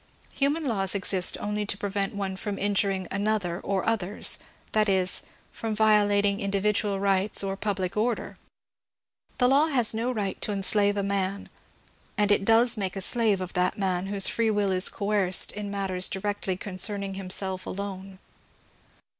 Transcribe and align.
Human 0.31 0.65
laws 0.65 0.95
exist 0.95 1.37
only 1.39 1.63
to 1.63 1.77
prevent 1.77 2.15
one 2.15 2.35
from 2.35 2.57
injuring 2.57 3.07
another, 3.11 3.59
or 3.59 3.85
others; 3.85 4.39
that 4.71 4.89
is, 4.89 5.21
from 5.53 5.75
violating 5.75 6.39
individual 6.39 6.99
rights 6.99 7.43
or 7.43 7.55
public 7.55 7.95
order. 7.95 8.35
The 9.37 9.47
law 9.47 9.67
has 9.67 9.93
no 9.93 10.11
right 10.11 10.41
to 10.41 10.51
enslave 10.51 10.97
a 10.97 11.03
man; 11.03 11.49
and 12.17 12.31
it 12.31 12.45
does 12.45 12.77
make 12.77 12.95
a 12.95 12.99
slave 13.01 13.41
of 13.41 13.53
that 13.53 13.77
man 13.77 14.07
whose 14.07 14.25
free 14.27 14.49
will 14.49 14.71
is 14.71 14.89
coerced 14.89 15.51
in 15.51 15.69
matters 15.69 16.09
directly 16.09 16.57
concerning 16.57 17.13
himself 17.13 17.67
alone. 17.67 18.17